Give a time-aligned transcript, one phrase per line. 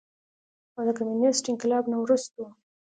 [0.75, 2.43] او د کميونسټ انقلاب نه وروستو